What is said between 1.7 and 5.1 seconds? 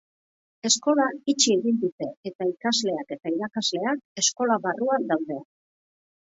dute eta ikasleak eta irakasleak eskola barruan